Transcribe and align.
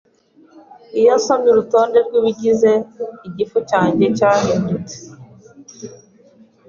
Iyo 0.99 1.11
nsomye 1.19 1.47
urutonde 1.51 1.97
rwibigize, 2.05 2.71
igifu 3.27 3.57
cyanjye 3.69 4.05
cyahindutse. 4.17 4.97